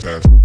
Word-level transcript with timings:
that, 0.00 0.22
that. 0.22 0.41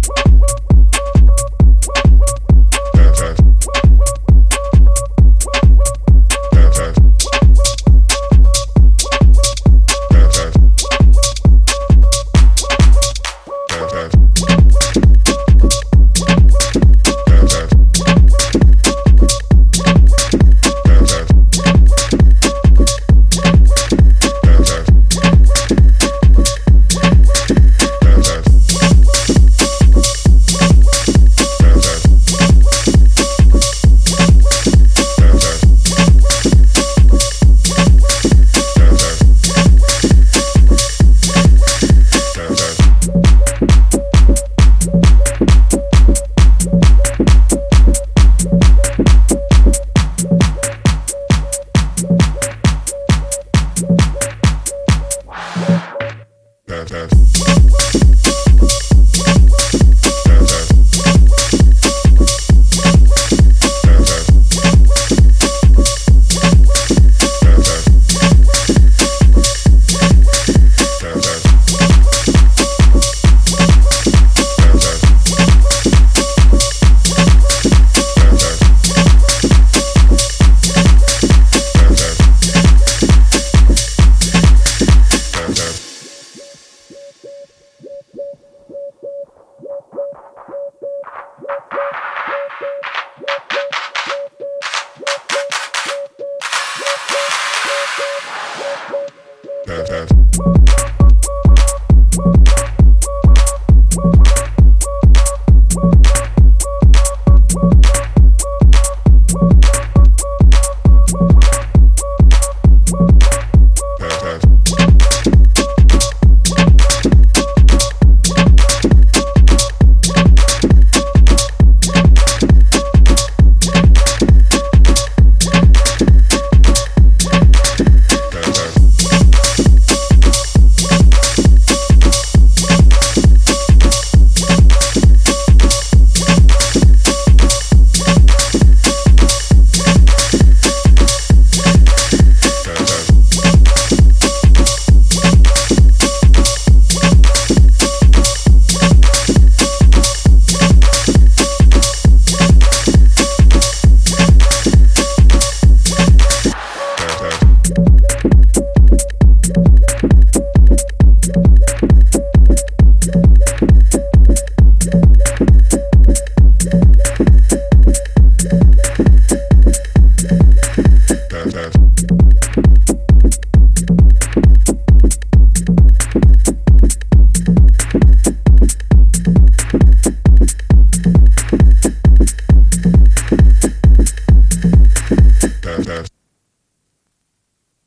iPad. 99.88 100.17